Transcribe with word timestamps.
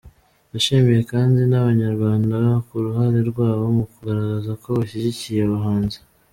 Yashimiye 0.53 1.01
kandi 1.11 1.39
n’Abanyarwanda 1.51 2.37
ku 2.67 2.75
ruhare 2.83 3.19
rwabo 3.29 3.65
mu 3.77 3.85
kugaragaza 3.91 4.51
ko 4.61 4.67
bashyigikiye 4.77 5.41
abahanzi. 5.45 5.99